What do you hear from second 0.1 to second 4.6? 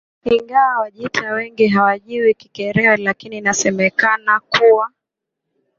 Ingawa Wajita wengi hawajui Kikerewe lakini inasemekana